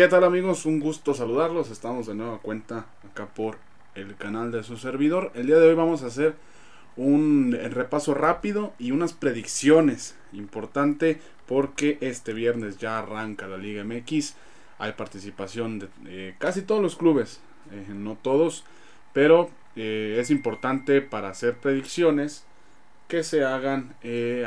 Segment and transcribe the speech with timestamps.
[0.00, 0.64] ¿Qué tal amigos?
[0.64, 1.70] Un gusto saludarlos.
[1.70, 3.58] Estamos de nueva cuenta acá por
[3.94, 5.30] el canal de su servidor.
[5.34, 6.36] El día de hoy vamos a hacer
[6.96, 10.16] un repaso rápido y unas predicciones.
[10.32, 14.36] Importante porque este viernes ya arranca la Liga MX.
[14.78, 17.42] Hay participación de eh, casi todos los clubes.
[17.70, 18.64] Eh, no todos.
[19.12, 22.46] Pero eh, es importante para hacer predicciones
[23.06, 23.94] que se hagan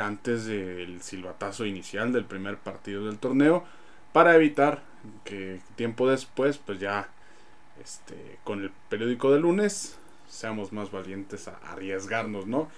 [0.00, 3.62] antes del silbatazo inicial del primer partido del torneo
[4.14, 4.80] para evitar
[5.24, 7.08] que tiempo después, pues ya
[7.82, 12.68] este, con el periódico de lunes, seamos más valientes a arriesgarnos, ¿no?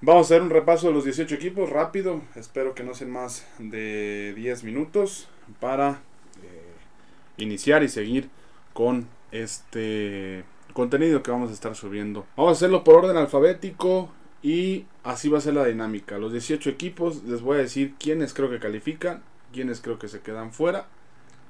[0.00, 3.44] Vamos a hacer un repaso de los 18 equipos rápido, espero que no sean más
[3.58, 6.00] de 10 minutos para
[6.40, 8.30] eh, iniciar y seguir
[8.72, 12.26] con este contenido que vamos a estar subiendo.
[12.36, 16.16] Vamos a hacerlo por orden alfabético y así va a ser la dinámica.
[16.16, 20.20] Los 18 equipos les voy a decir quiénes creo que califican quienes creo que se
[20.20, 20.86] quedan fuera.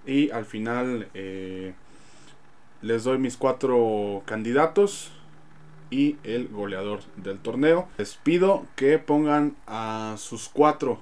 [0.06, 1.74] Y al final eh,
[2.82, 5.12] les doy mis cuatro candidatos
[5.90, 7.88] y el goleador del torneo.
[7.98, 11.00] Les pido que pongan a sus cuatro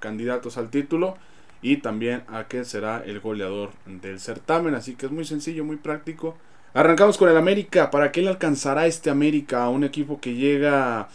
[0.00, 1.16] candidatos al título
[1.62, 4.74] y también a que será el goleador del certamen.
[4.74, 6.36] Así que es muy sencillo, muy práctico.
[6.74, 7.90] Arrancamos con el América.
[7.90, 11.08] ¿Para qué le alcanzará este América a un equipo que llega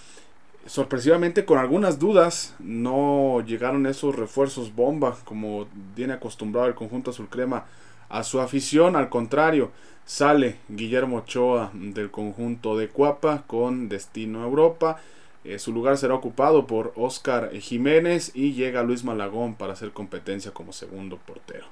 [0.66, 7.30] sorpresivamente con algunas dudas no llegaron esos refuerzos bomba como viene acostumbrado el conjunto azul
[7.30, 7.66] crema
[8.10, 8.96] a su afición.
[8.96, 9.72] Al contrario
[10.06, 15.00] sale Guillermo Ochoa del conjunto de Cuapa con destino a Europa.
[15.44, 20.52] Eh, su lugar será ocupado por Oscar Jiménez y llega Luis Malagón para hacer competencia
[20.52, 21.66] como segundo portero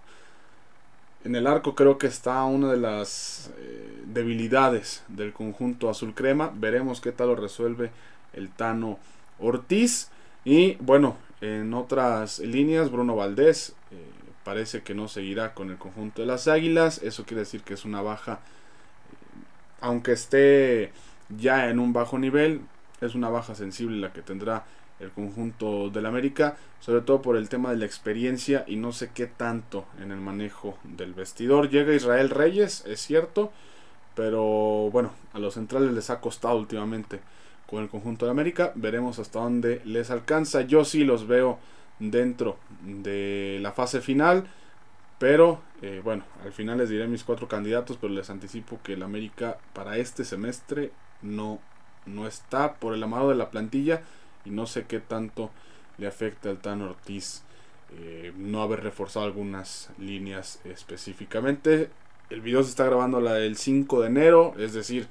[1.23, 6.51] en el arco creo que está una de las eh, debilidades del conjunto azul crema
[6.55, 7.91] veremos qué tal lo resuelve
[8.33, 8.99] el Tano
[9.39, 10.09] Ortiz.
[10.45, 13.95] Y bueno, en otras líneas, Bruno Valdés eh,
[14.43, 17.01] parece que no seguirá con el conjunto de las Águilas.
[17.03, 19.45] Eso quiere decir que es una baja, eh,
[19.81, 20.91] aunque esté
[21.37, 22.61] ya en un bajo nivel,
[23.01, 24.63] es una baja sensible la que tendrá
[24.99, 29.11] el conjunto del América, sobre todo por el tema de la experiencia y no sé
[29.13, 31.69] qué tanto en el manejo del vestidor.
[31.69, 33.51] Llega Israel Reyes, es cierto,
[34.15, 37.19] pero bueno, a los centrales les ha costado últimamente
[37.67, 38.71] con el conjunto de América.
[38.75, 40.61] Veremos hasta dónde les alcanza.
[40.61, 41.59] Yo sí los veo
[41.99, 44.47] dentro de la fase final.
[45.19, 49.03] Pero eh, bueno, al final les diré mis cuatro candidatos, pero les anticipo que el
[49.03, 50.91] América para este semestre
[51.21, 51.59] no,
[52.05, 54.01] no está por el amado de la plantilla
[54.47, 55.51] y no sé qué tanto
[55.97, 57.43] le afecta al Tan Ortiz
[57.99, 61.89] eh, no haber reforzado algunas líneas específicamente.
[62.29, 65.07] El video se está grabando la del 5 de enero, es decir,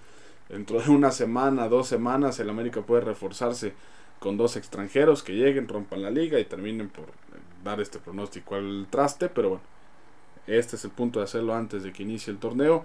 [0.49, 3.73] dentro de una semana, dos semanas, el América puede reforzarse
[4.19, 7.07] con dos extranjeros que lleguen, rompan la liga y terminen por
[7.65, 9.29] dar este pronóstico al traste.
[9.29, 9.65] Pero bueno,
[10.47, 12.85] este es el punto de hacerlo antes de que inicie el torneo.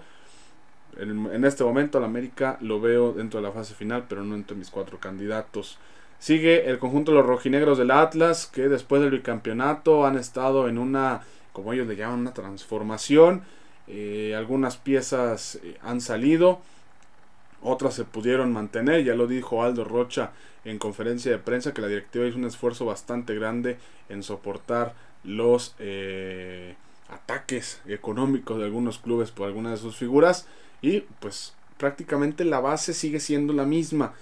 [0.96, 4.56] En, este momento el América lo veo dentro de la fase final, pero no entre
[4.56, 5.78] mis cuatro candidatos.
[6.22, 10.78] Sigue el conjunto de los rojinegros del Atlas, que después del bicampeonato han estado en
[10.78, 11.22] una,
[11.52, 13.42] como ellos le llaman, una transformación.
[13.88, 16.60] Eh, algunas piezas eh, han salido
[17.60, 20.30] otras se pudieron mantener, ya lo dijo Aldo Rocha
[20.64, 23.78] en conferencia de prensa, que la directiva hizo un esfuerzo bastante grande
[24.08, 24.94] en soportar
[25.24, 26.76] los eh,
[27.08, 30.46] ataques económicos de algunos clubes por algunas de sus figuras
[30.82, 34.14] y pues prácticamente la base sigue siendo la misma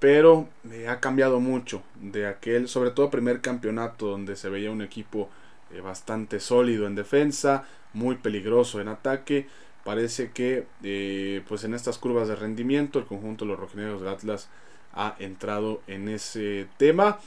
[0.00, 4.82] pero eh, ha cambiado mucho de aquel sobre todo primer campeonato donde se veía un
[4.82, 5.28] equipo
[5.72, 9.46] eh, bastante sólido en defensa muy peligroso en ataque.
[9.84, 14.10] Parece que eh, pues en estas curvas de rendimiento el conjunto de los rojinegros del
[14.10, 14.48] Atlas
[14.94, 17.18] ha entrado en ese tema.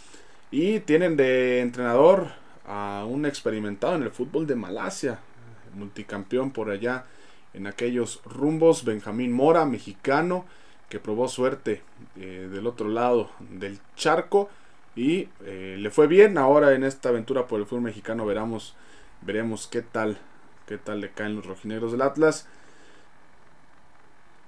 [0.52, 2.28] Y tienen de entrenador
[2.68, 5.20] a un experimentado en el fútbol de Malasia,
[5.76, 7.06] multicampeón por allá
[7.56, 10.46] en aquellos rumbos, Benjamín Mora, mexicano,
[10.94, 11.82] que probó suerte
[12.18, 14.48] eh, del otro lado del charco
[14.96, 18.76] y eh, le fue bien ahora en esta aventura por el fútbol mexicano, veremos,
[19.24, 20.20] veremos qué tal
[20.68, 22.46] qué tal le caen los rojinegros del Atlas.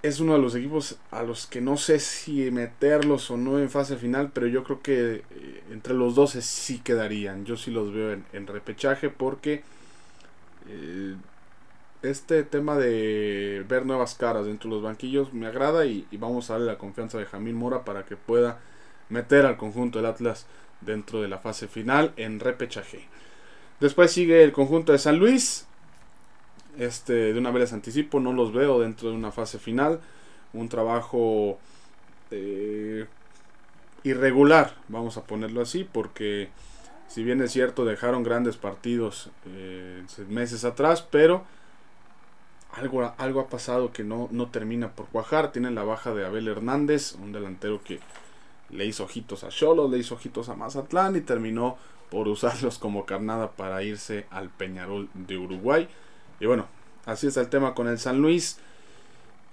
[0.03, 3.71] Es uno de los equipos a los que no sé si meterlos o no en
[3.71, 7.43] fase final, pero yo creo que eh, entre los dos sí quedarían.
[7.45, 9.63] Yo sí los veo en, repechaje porque
[12.09, 16.53] este tema de ver nuevas caras dentro de los banquillos me agrada y, vamos a
[16.53, 18.59] darle la confianza de Jamil Mora para que pueda
[19.09, 20.45] meter al conjunto del Atlas
[20.81, 23.07] dentro de la fase final en repechaje.
[23.79, 25.67] Después sigue el conjunto de San Luis,
[26.77, 29.99] este, de una vez les anticipo, no los veo dentro de una fase final.
[30.53, 31.59] Un trabajo
[32.31, 33.05] eh,
[34.03, 36.49] irregular, vamos a ponerlo así, porque
[37.07, 41.45] Si bien es cierto, dejaron grandes partidos eh, meses atrás, pero
[42.75, 45.51] algo, algo ha pasado que no, no termina por cuajar.
[45.51, 47.99] Tienen la baja de Abel Hernández, un delantero que
[48.69, 51.77] le hizo ojitos a Cholos, le hizo ojitos a Mazatlán y terminó
[52.09, 55.87] por usarlos como carnada para irse al Peñarol de Uruguay.
[56.39, 56.67] Y bueno,
[57.05, 58.59] así está el tema con el San Luis.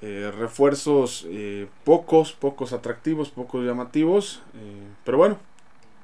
[0.01, 4.43] Eh, refuerzos eh, pocos, pocos atractivos, pocos llamativos.
[4.55, 5.39] Eh, pero bueno,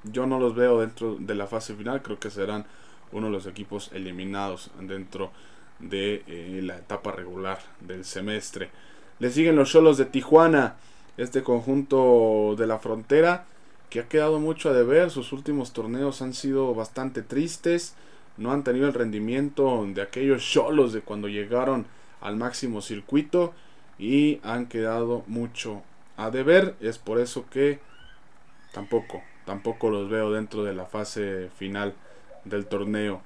[0.05, 2.01] yo no los veo dentro de la fase final.
[2.03, 2.65] Creo que serán
[3.11, 5.33] uno de los equipos eliminados dentro de
[5.81, 8.71] la etapa regular del semestre.
[9.19, 10.77] Le siguen los Cholos de Tijuana
[11.17, 13.45] este conjunto de la frontera
[13.91, 15.11] que ha quedado mucho a deber.
[15.11, 17.95] Sus últimos torneos han sido bastante tristes.
[18.37, 21.87] No han tenido el rendimiento de aquellos cholos de cuando llegaron
[22.21, 23.53] al máximo circuito.
[23.99, 25.83] Y han quedado mucho
[26.17, 26.77] a deber.
[26.81, 27.81] Es por eso que
[28.73, 31.95] tampoco, tampoco los veo dentro de la fase final
[32.45, 33.23] del torneo.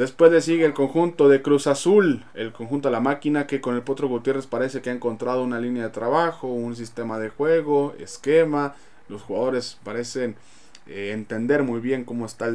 [0.00, 3.74] Después le sigue el conjunto de Cruz Azul, el conjunto de la máquina que con
[3.74, 7.94] el Potro Gutiérrez parece que ha encontrado una línea de trabajo, un sistema de juego,
[7.98, 8.74] esquema.
[9.10, 10.36] Los jugadores parecen
[10.86, 12.50] eh, entender muy bien cómo está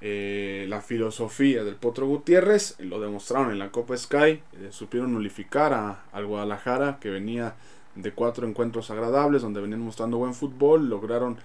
[0.00, 2.76] eh, la filosofía del Potro Gutiérrez.
[2.78, 4.16] Lo demostraron en la Copa Sky.
[4.16, 7.54] Eh, supieron nulificar a, al Guadalajara que venía
[7.96, 10.88] de cuatro encuentros agradables donde venían mostrando buen fútbol.
[10.88, 11.36] Lograron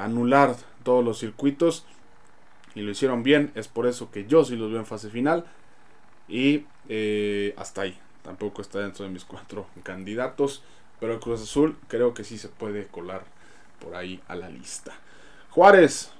[0.00, 1.86] anular todos los circuitos
[2.74, 3.50] y lo hicieron bien.
[3.54, 5.44] Es por eso que yo sí los veo en fase final.
[6.28, 7.98] Y eh, hasta ahí.
[8.22, 10.62] Tampoco está dentro de mis cuatro candidatos.
[10.98, 13.24] Pero el Cruz Azul creo que sí se puede colar
[13.80, 14.92] por ahí a la lista.
[15.50, 16.12] Juárez.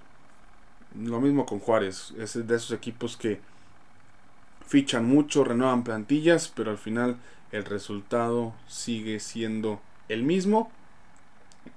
[0.98, 2.12] Lo mismo con Juárez.
[2.18, 3.40] Es de esos equipos que
[4.66, 7.16] fichan mucho, renuevan plantillas, pero al final
[7.52, 10.72] el resultado sigue siendo el mismo.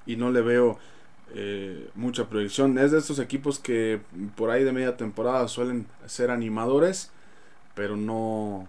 [0.06, 0.80] Y no le veo
[1.34, 2.78] eh, mucha proyección.
[2.78, 4.02] Es de estos equipos que
[4.36, 7.12] por ahí de media temporada suelen ser animadores,
[7.75, 8.68] pero no,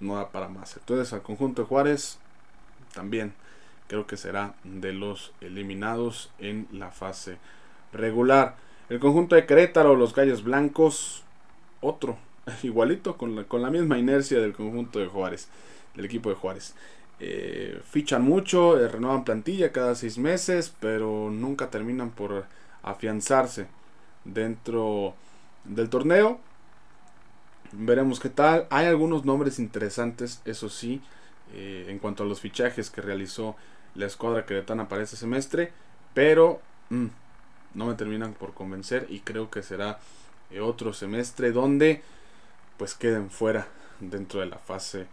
[0.00, 0.76] no da para más.
[0.76, 2.18] Entonces al conjunto de Juárez
[2.94, 3.34] también
[3.88, 7.38] creo que será de los eliminados en la fase
[7.92, 8.56] regular.
[8.88, 11.24] El conjunto de Querétaro, los Gallos Blancos,
[11.80, 12.16] otro,
[12.62, 15.48] igualito con la, con la misma inercia del conjunto de Juárez,
[15.94, 16.74] del equipo de Juárez.
[17.20, 22.44] Eh, fichan mucho, eh, renuevan plantilla cada seis meses, pero nunca terminan por
[22.82, 23.66] afianzarse
[24.24, 25.14] dentro
[25.64, 26.38] del torneo.
[27.72, 28.66] Veremos qué tal.
[28.70, 31.02] Hay algunos nombres interesantes, eso sí,
[31.52, 33.56] eh, en cuanto a los fichajes que realizó
[33.94, 35.72] la escuadra queretana para este semestre,
[36.14, 36.60] pero
[36.90, 37.06] mm,
[37.74, 39.98] no me terminan por convencer y creo que será
[40.62, 42.02] otro semestre donde
[42.78, 43.68] pues queden fuera
[44.00, 45.06] dentro de la fase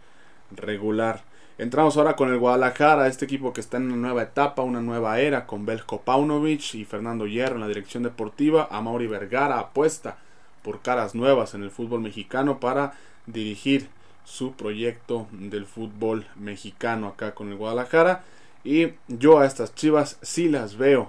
[0.50, 1.24] regular.
[1.58, 5.20] Entramos ahora con el Guadalajara, este equipo que está en una nueva etapa, una nueva
[5.20, 8.68] era, con Belko Paunovic y Fernando Hierro en la dirección deportiva.
[8.70, 10.18] A Mauri Vergara apuesta
[10.62, 12.92] por caras nuevas en el fútbol mexicano para
[13.24, 13.88] dirigir
[14.26, 18.22] su proyecto del fútbol mexicano acá con el Guadalajara.
[18.62, 21.08] Y yo a estas chivas sí las veo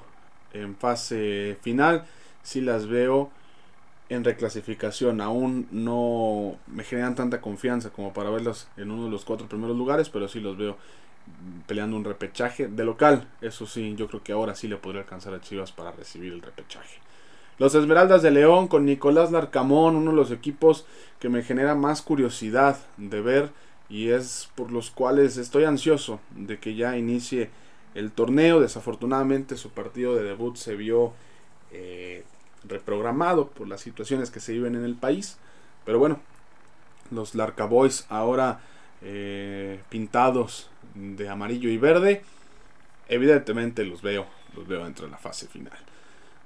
[0.54, 2.06] en fase final,
[2.42, 3.32] sí las veo
[4.10, 5.22] en reclasificación.
[5.22, 9.78] Aún no me generan tanta confianza como para verlos en uno de los cuatro primeros
[9.78, 10.78] lugares, pero sí los veo
[11.66, 13.28] peleando un repechaje de local.
[13.42, 16.42] Eso sí, yo creo que ahora sí le podría alcanzar a Chivas para recibir el
[16.42, 17.00] repechaje.
[17.60, 20.86] Los Esmeraldas de León con Nicolás Larcamón, uno de los equipos
[21.20, 23.50] que me genera más curiosidad de ver
[23.90, 27.50] y es por los cuales estoy ansioso de que ya inicie
[27.96, 28.60] el torneo.
[28.60, 31.14] Desafortunadamente su partido de debut se vio
[31.72, 32.24] eh,
[32.68, 35.38] reprogramado por las situaciones que se viven en el país.
[35.86, 36.20] Pero bueno,
[37.12, 38.60] los Larca Boys ahora
[39.02, 42.24] eh, pintados de amarillo y verde,
[43.08, 45.78] evidentemente los veo, los veo dentro de la fase final.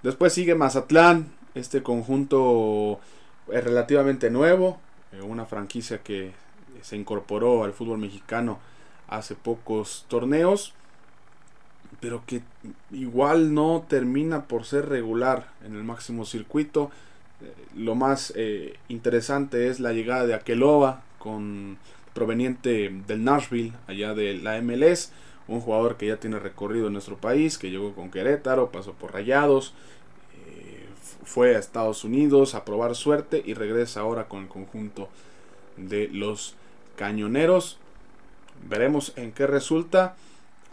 [0.03, 2.99] Después sigue Mazatlán, este conjunto
[3.51, 4.79] es relativamente nuevo,
[5.11, 6.33] eh, una franquicia que
[6.81, 8.59] se incorporó al fútbol mexicano
[9.07, 10.73] hace pocos torneos
[12.01, 12.41] pero que
[12.91, 16.91] igual no termina por ser regular en el máximo circuito.
[17.41, 21.77] Eh, lo más eh, interesante es la llegada de Akeloba con
[22.13, 25.11] proveniente del Nashville, allá de la MLS,
[25.47, 29.13] un jugador que ya tiene recorrido en nuestro país, que llegó con Querétaro, pasó por
[29.13, 29.73] Rayados,
[30.47, 30.87] eh,
[31.23, 35.07] fue a Estados Unidos a probar suerte y regresa ahora con el conjunto
[35.77, 36.55] de los
[36.95, 37.77] Cañoneros.
[38.67, 40.15] Veremos en qué resulta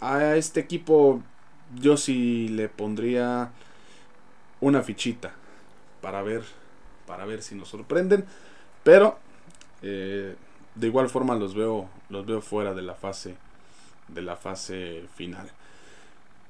[0.00, 1.22] a este equipo
[1.76, 3.50] yo sí le pondría
[4.60, 5.32] una fichita
[6.00, 6.42] para ver
[7.06, 8.24] para ver si nos sorprenden
[8.84, 9.18] pero
[9.82, 10.34] eh,
[10.74, 13.36] de igual forma los veo los veo fuera de la fase
[14.08, 15.50] de la fase final.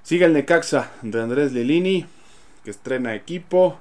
[0.03, 2.07] Sigue el Necaxa de Andrés Lilini
[2.65, 3.79] que estrena equipo.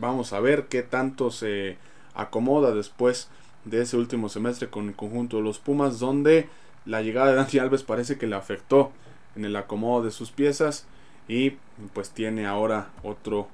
[0.00, 1.76] Vamos a ver qué tanto se
[2.14, 3.28] acomoda después
[3.64, 6.48] de ese último semestre con el conjunto de los Pumas, donde
[6.86, 8.92] la llegada de Dani Alves parece que le afectó
[9.36, 10.86] en el acomodo de sus piezas
[11.28, 11.56] y
[11.92, 13.48] pues tiene ahora otro,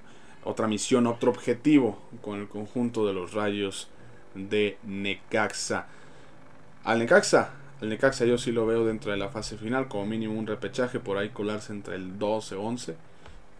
[0.44, 3.88] otra misión, otro objetivo con el conjunto de los Rayos
[4.34, 5.86] de Necaxa.
[6.84, 10.38] Al Necaxa, al Necaxa yo sí lo veo dentro de la fase final, como mínimo
[10.38, 12.96] un repechaje, por ahí colarse entre el 12 11.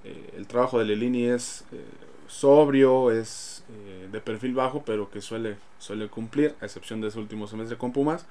[0.05, 1.85] Eh, el trabajo de Lelini es eh,
[2.27, 7.21] sobrio, es eh, de perfil bajo, pero que suele, suele cumplir, a excepción de su
[7.21, 8.27] último semestre con Pumas.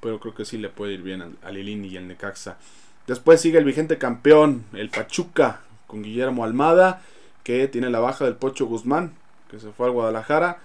[0.00, 2.58] Pero creo que sí le puede ir bien al, a Lelini y al Necaxa.
[3.06, 7.02] Después sigue el vigente campeón, el Pachuca, con Guillermo Almada,
[7.42, 9.12] que tiene la baja del Pocho Guzmán,
[9.50, 10.58] que se fue al Guadalajara.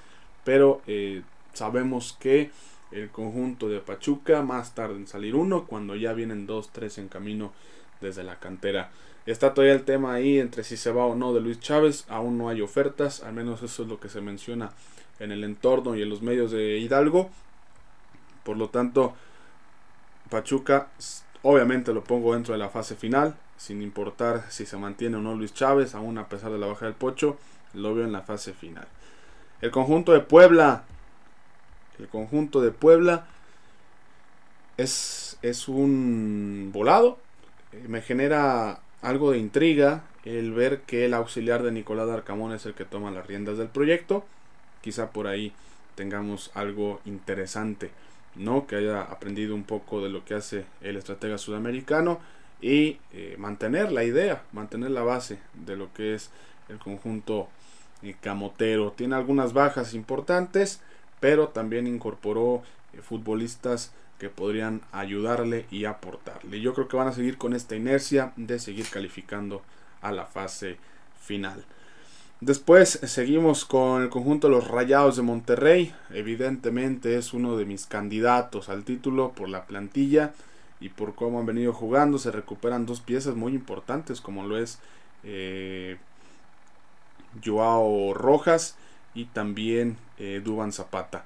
[0.44, 0.82] Pero
[1.54, 2.52] sabemos que
[2.92, 7.08] el conjunto de Pachuca, más tarde en salir uno, cuando ya vienen dos, tres en
[7.08, 7.54] camino
[8.02, 8.92] desde la cantera.
[9.26, 12.06] Está todavía el tema ahí entre si se va o no de Luis Chávez.
[12.10, 14.74] Aún no hay ofertas, al menos eso es lo que se menciona
[15.20, 17.32] en el entorno y en los medios de Hidalgo.
[18.44, 19.16] Por lo tanto,
[20.30, 20.88] Pachuca
[21.42, 25.36] obviamente lo pongo dentro de la fase final, sin importar si se mantiene o no
[25.36, 27.38] Luis Chávez, aún a pesar de la baja del Pocho,
[27.74, 28.88] lo veo en la fase final.
[29.62, 30.84] El conjunto de Puebla,
[32.00, 33.28] el conjunto de Puebla
[34.78, 37.20] es, es un volado,
[37.88, 42.74] me genera algo de intriga el ver que el auxiliar de Nicolás Arcamón es el
[42.74, 44.26] que toma las riendas del proyecto.
[44.82, 45.54] Quizá por ahí
[45.96, 47.92] tengamos algo interesante,
[48.36, 48.68] ¿no?
[48.68, 52.20] Que haya aprendido un poco de lo que hace el estratega sudamericano
[52.62, 56.32] y eh, mantener la idea, mantener la base de lo que es
[56.70, 57.50] el conjunto
[58.02, 58.92] eh, camotero.
[58.92, 60.82] Tiene algunas bajas importantes,
[61.20, 62.64] pero también incorporó
[62.94, 66.62] eh, futbolistas que podrían ayudarle y aportarle.
[66.62, 69.62] Yo creo que van a seguir con esta inercia de seguir calificando
[70.02, 70.78] a la fase
[71.20, 71.66] final.
[72.42, 75.96] Después seguimos con el conjunto de los Rayados de Monterrey.
[76.12, 80.34] Evidentemente es uno de mis candidatos al título por la plantilla
[80.82, 82.18] y por cómo han venido jugando.
[82.18, 84.80] Se recuperan dos piezas muy importantes como lo es
[85.24, 85.98] eh,
[87.44, 88.76] Joao Rojas
[89.14, 91.24] y también eh, Duban Zapata.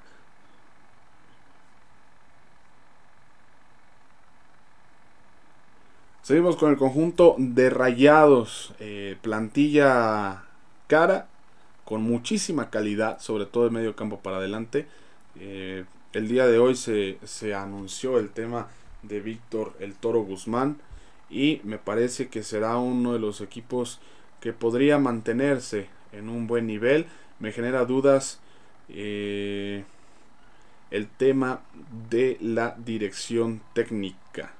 [6.22, 8.74] Seguimos con el conjunto de rayados.
[8.80, 10.44] Eh, plantilla
[10.88, 11.28] cara,
[11.84, 14.86] con muchísima calidad, sobre todo el medio campo para adelante.
[15.38, 18.66] Eh, el día de hoy se, se, anunció el tema
[19.02, 20.78] de Víctor el Toro Guzmán
[21.30, 24.00] y me parece que será uno de los equipos
[24.40, 27.06] que podría mantenerse en un buen nivel.
[27.38, 28.40] Me genera dudas
[28.88, 29.84] eh,
[30.90, 31.60] el tema
[32.10, 34.57] de la dirección técnica.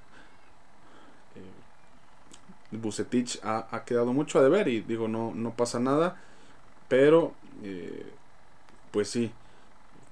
[2.71, 6.21] Bucetich ha, quedado mucho a deber y digo, no, no pasa nada,
[6.89, 7.33] pero
[7.63, 8.07] eh,
[8.91, 9.31] pues sí,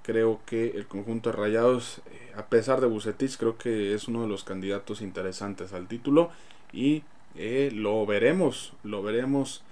[0.03, 4.23] creo que el conjunto de Rayados, eh, a pesar de Bucetich, creo que es uno
[4.23, 6.31] de los candidatos interesantes al título
[6.73, 7.03] y
[7.35, 9.63] eh, lo veremos, lo veremos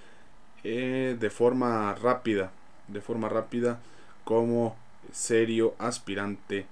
[0.63, 2.51] de forma rápida,
[2.89, 3.81] de forma rápida
[4.25, 4.75] como
[5.13, 6.65] serio aspirante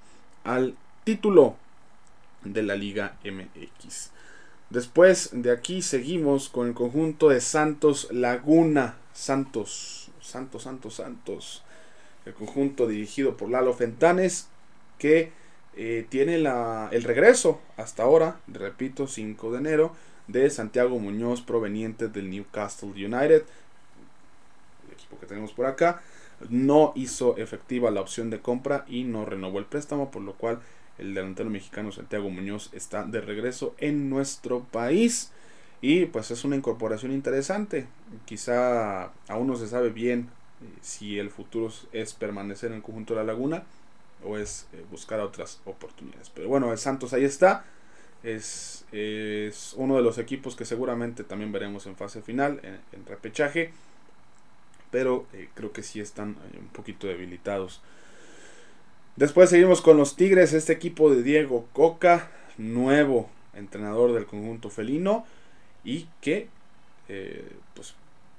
[0.45, 1.57] al título
[2.43, 4.11] de la Liga MX.
[4.73, 8.97] Después de aquí seguimos con el conjunto de Santos Laguna.
[9.13, 11.63] Santos, Santos, Santos, Santos.
[12.25, 14.49] El conjunto dirigido por Lalo Fentanes
[14.97, 15.31] que
[15.77, 19.95] eh, tiene la, el regreso hasta ahora, repito, 5 de enero,
[20.27, 23.43] de Santiago Muñoz proveniente del Newcastle United.
[24.87, 26.01] El equipo que tenemos por acá
[26.49, 30.61] no hizo efectiva la opción de compra y no renovó el préstamo, por lo cual
[31.03, 35.33] el delantero mexicano Santiago Muñoz está de regreso en nuestro país.
[35.81, 37.87] Y pues es una incorporación interesante.
[38.25, 40.29] Quizá aún no se sabe bien
[40.63, 43.65] eh, si el futuro es permanecer en el conjunto de la laguna
[44.25, 46.31] o es eh, buscar otras oportunidades.
[46.31, 47.65] Pero bueno, el Santos ahí está.
[48.23, 53.73] Es, es, uno de los equipos que seguramente también veremos en fase final, en, repechaje.
[54.93, 57.81] Pero eh, creo que sí están un poquito debilitados
[59.17, 65.27] Después seguimos con los Tigres, este equipo de Diego Coca, nuevo entrenador del conjunto felino
[65.85, 66.49] y que
[67.11, 67.95] eh, pues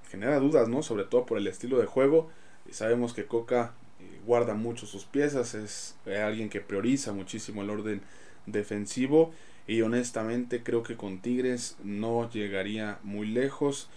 [0.09, 0.81] genera dudas, ¿no?
[0.81, 2.31] Sobre todo por el estilo de juego.
[2.71, 8.01] Sabemos que Coca eh, guarda mucho sus piezas, es alguien que prioriza muchísimo el orden
[8.47, 9.31] defensivo
[9.67, 13.89] y honestamente creo que con Tigres no llegaría muy lejos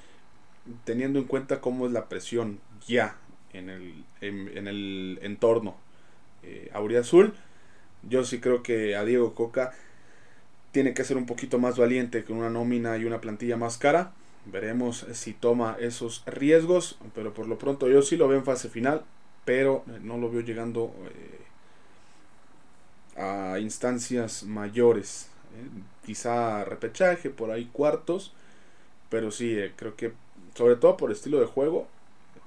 [0.85, 3.17] teniendo en cuenta cómo es la presión ya
[3.55, 5.86] en el, en el entorno
[6.47, 7.35] eh, Auriazul.
[8.09, 9.73] Yo sí creo que a Diego Coca
[10.73, 14.13] tiene que ser un poquito más valiente con una nómina y una plantilla más cara.
[14.47, 18.69] Veremos si toma esos riesgos, pero por lo pronto yo sí lo veo en fase
[18.69, 19.03] final,
[19.45, 20.95] pero no lo veo llegando
[23.17, 25.29] eh, a instancias mayores.
[25.57, 25.69] ¿eh?
[26.07, 28.33] quizá repechaje, por ahí cuartos,
[29.11, 30.13] pero sí, eh, creo que
[30.55, 31.89] sobre todo por estilo de juego,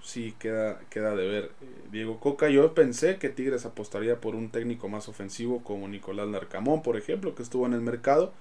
[0.04, 1.52] sí queda, queda de ver
[1.92, 2.50] Diego Coca.
[2.50, 7.36] Yo pensé que Tigres apostaría por un técnico más ofensivo como Nicolás Larcamón, por ejemplo,
[7.36, 8.34] que estuvo en el mercado,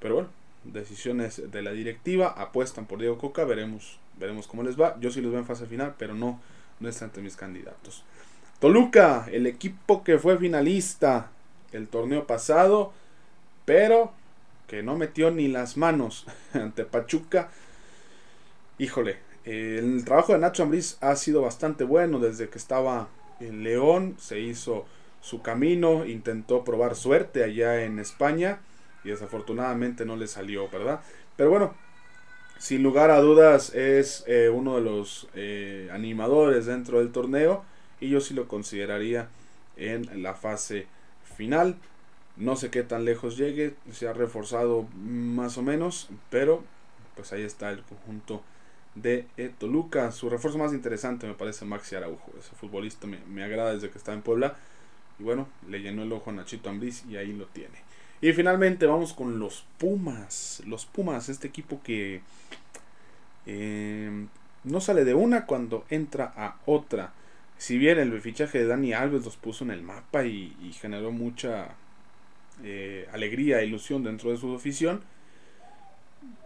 [0.00, 0.28] pero bueno
[0.72, 4.98] decisiones de la directiva, apuestan por Diego Coca, veremos, veremos cómo les va.
[5.00, 6.40] Yo sí los veo en fase final, pero no,
[6.80, 8.04] no están entre mis candidatos.
[8.58, 11.30] Toluca, el equipo que fue finalista
[11.72, 12.92] el torneo pasado,
[13.64, 14.12] pero
[14.66, 17.50] que no metió ni las manos ante Pachuca.
[18.78, 24.16] Híjole, el trabajo de Nacho Ambriz ha sido bastante bueno desde que estaba en León,
[24.18, 24.86] se hizo
[25.20, 28.58] su camino, intentó probar suerte allá en España
[29.04, 31.00] y desafortunadamente no le salió, ¿verdad?
[31.36, 31.74] Pero bueno,
[32.58, 37.64] sin lugar a dudas es eh, uno de los eh, animadores dentro del torneo
[38.00, 39.28] y yo sí lo consideraría
[39.76, 40.88] en la fase
[41.36, 41.76] final.
[42.36, 46.64] No sé qué tan lejos llegue, se ha reforzado más o menos, pero
[47.14, 48.42] pues ahí está el conjunto
[48.96, 50.10] de eh, Toluca.
[50.10, 52.32] Su refuerzo más interesante me parece Maxi Araujo.
[52.38, 54.56] Ese futbolista me, me agrada desde que está en Puebla.
[55.18, 57.86] Y bueno, le llenó el ojo a Nachito Ambriz y ahí lo tiene.
[58.20, 60.62] Y finalmente vamos con los Pumas.
[60.66, 62.22] Los Pumas, este equipo que
[63.46, 64.26] eh,
[64.64, 67.12] no sale de una cuando entra a otra.
[67.58, 71.68] Si bien el fichaje de Dani Alves los puso en el mapa y, generó mucha
[72.62, 75.02] eh, alegría e ilusión dentro de su afición,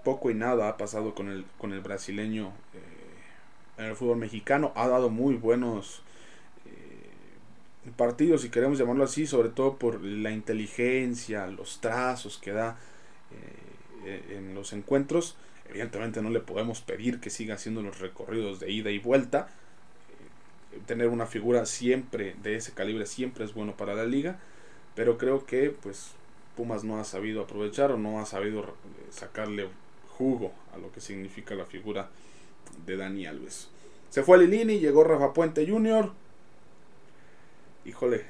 [0.03, 4.73] poco y nada ha pasado con el, con el brasileño eh, en el fútbol mexicano.
[4.75, 6.03] Ha dado muy buenos
[7.97, 12.79] partido, si queremos llamarlo así, sobre todo por la inteligencia, los trazos que da
[14.05, 15.37] eh, en los encuentros.
[15.69, 19.49] Evidentemente no le podemos pedir que siga haciendo los recorridos de ida y vuelta.
[20.73, 24.39] Eh, tener una figura siempre de ese calibre siempre es bueno para la liga,
[24.95, 26.13] pero creo que pues
[26.57, 28.67] Pumas no ha sabido aprovechar o no ha sabido eh,
[29.11, 29.69] sacarle
[30.21, 32.11] jugo a lo que significa la figura
[32.85, 33.69] de Dani Alves.
[34.11, 36.13] Se fue Lilini, llegó Rafa Puente Jr.,
[37.87, 38.27] híjole,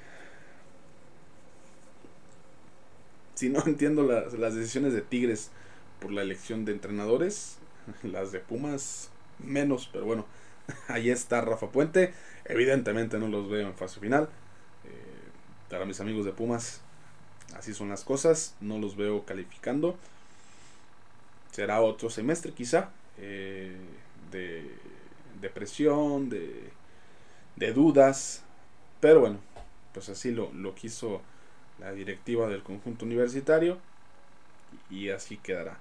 [3.35, 5.51] si no entiendo las, las decisiones de Tigres
[5.99, 7.59] por la elección de entrenadores,
[8.05, 10.27] las de Pumas menos, pero bueno,
[10.89, 12.15] ahí está Rafa Puente.
[12.45, 14.29] Evidentemente no los veo en fase final.
[14.85, 16.83] Eh, para mis amigos de Pumas,
[17.57, 18.55] así son las cosas.
[18.61, 19.99] No los veo calificando.
[21.51, 23.77] Será otro semestre quizá eh,
[24.31, 24.71] de,
[25.41, 26.71] de, presión, de,
[27.57, 28.45] de dudas.
[29.01, 29.39] Pero bueno,
[29.93, 31.23] pues así lo, quiso
[31.79, 33.79] la directiva del conjunto universitario
[34.91, 35.79] y así quedará.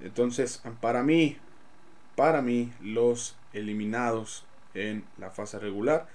[0.00, 1.38] Entonces, para mí,
[2.16, 4.44] para mí, los eliminados
[4.74, 6.08] en la fase regular,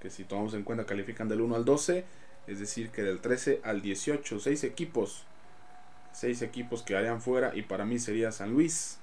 [0.00, 2.04] que si tomamos en cuenta califican del 1 al 12,
[2.46, 5.24] es decir, que del 13 al 18, 6 equipos,
[6.16, 8.98] 6 equipos que harían fuera y para mí sería San Luis,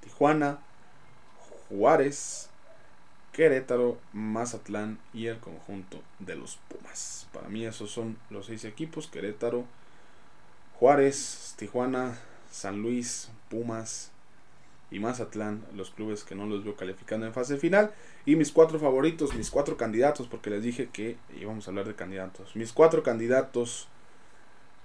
[0.00, 0.60] Tijuana,
[1.68, 2.48] Juárez,
[3.32, 7.26] Querétaro, Mazatlán y el conjunto de los Pumas.
[7.32, 9.64] Para mí esos son los seis equipos, Querétaro,
[10.78, 12.16] Juárez, Tijuana,
[12.52, 14.12] San Luis, Pumas
[14.92, 17.92] y Mazatlán, los clubes que no los veo calificando en fase final.
[18.24, 21.96] Y mis cuatro favoritos, mis cuatro candidatos, porque les dije que íbamos a hablar de
[21.96, 22.54] candidatos.
[22.54, 23.88] Mis cuatro candidatos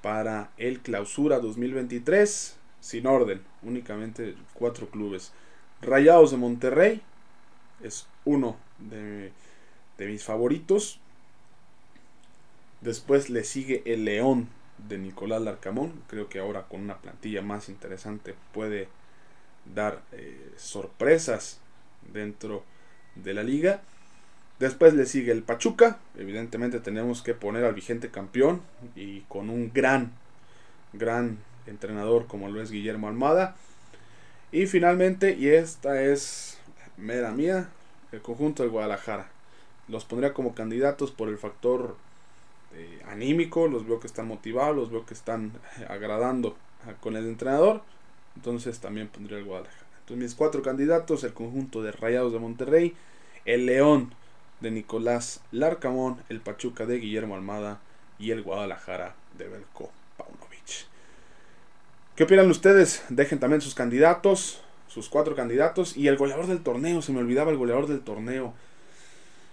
[0.02, 5.32] para el clausura 2023, sin orden, únicamente cuatro clubes.
[5.82, 7.02] Rayados de Monterrey,
[7.84, 9.32] es uno de,
[9.98, 11.00] mis favoritos.
[12.82, 14.48] Después le sigue el León
[14.88, 16.02] de Nicolás Larcamón.
[16.08, 18.88] Creo que ahora con una plantilla más interesante puede
[19.74, 21.60] dar eh, sorpresas
[22.14, 22.64] dentro
[23.16, 23.82] de la liga.
[24.60, 26.00] Después le sigue el Pachuca.
[26.18, 28.62] Evidentemente tenemos que poner al vigente campeón
[28.96, 30.12] y con un gran,
[30.94, 33.56] gran entrenador como lo es Guillermo Almada.
[34.52, 36.58] Y finalmente, y esta es
[36.98, 37.70] mera mía,
[38.12, 39.30] el conjunto del Guadalajara.
[39.88, 41.96] Los pondría como candidatos por el factor
[42.76, 46.56] eh, anímico, los veo que están motivados, los veo que están eh, agradando
[47.02, 47.82] con el entrenador,
[48.36, 49.86] entonces también pondría el Guadalajara.
[50.02, 52.96] Entonces mis cuatro candidatos, el conjunto de Rayados de Monterrey,
[53.46, 54.14] el León
[54.60, 57.80] de Nicolás Larcamón, el Pachuca de Guillermo Almada
[58.18, 60.88] y el Guadalajara de Belko Paunovic.
[62.16, 63.04] ¿Qué opinan ustedes?
[63.10, 67.52] Dejen también sus candidatos sus cuatro candidatos y el goleador del torneo, se me olvidaba
[67.52, 68.54] el goleador del torneo.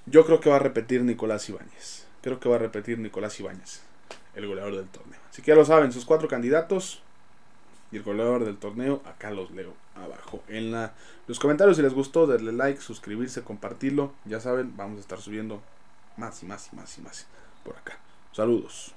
[0.06, 2.06] Yo creo que va a repetir Nicolás Ibáñez.
[2.22, 3.82] Creo que va a repetir Nicolás Ibáñez,
[4.34, 5.20] el goleador del torneo.
[5.30, 7.02] Así que ya lo saben, sus cuatro candidatos,
[7.92, 10.72] y el goleador del torneo, acá los leo abajo en
[11.26, 11.76] los comentarios.
[11.76, 14.12] Si les gustó, denle like, suscribirse, compartirlo.
[14.24, 15.62] Ya saben, vamos a estar subiendo
[16.16, 17.26] más y más y más y más
[17.64, 17.98] por acá.
[18.32, 18.95] Saludos.